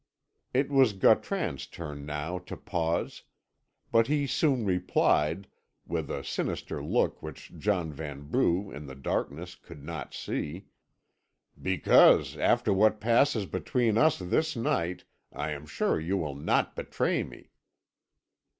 [0.51, 3.21] It was Gautran's turn now to pause,
[3.91, 5.45] but he soon replied,
[5.85, 10.69] with a sinister look which John Vanbrugh, in the darkness, could not see:
[11.61, 17.21] "Because, after what passes between us this night, I am sure you will not betray
[17.21, 17.51] me."